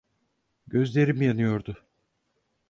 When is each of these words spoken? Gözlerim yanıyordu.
Gözlerim 0.67 1.21
yanıyordu. 1.21 1.85